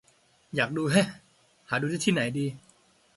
[0.55, 1.07] อยากดู แฮะ
[1.69, 2.45] หาดูที่ไหนดี